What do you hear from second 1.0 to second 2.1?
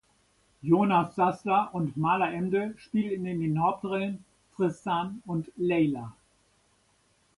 Dassler und